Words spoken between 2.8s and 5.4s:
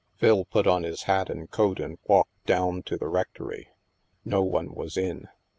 to the rectory. No one was in.